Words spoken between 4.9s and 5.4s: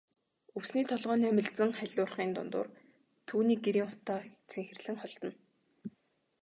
холдоно.